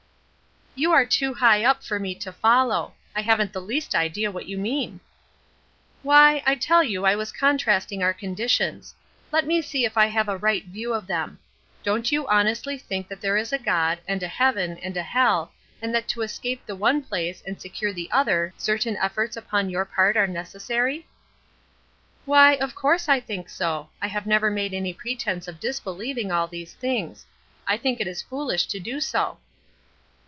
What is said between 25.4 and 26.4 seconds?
of disbelieving